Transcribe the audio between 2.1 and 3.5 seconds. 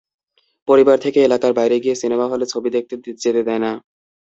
হলে ছবি দেখতে যেতে